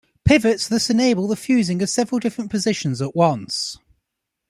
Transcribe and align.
Pivots 0.25 0.67
thus 0.67 0.89
enable 0.89 1.27
the 1.27 1.35
fusing 1.35 1.79
of 1.83 1.87
several 1.91 2.17
different 2.17 2.49
positions 2.49 3.03
at 3.03 3.15
once. 3.15 3.77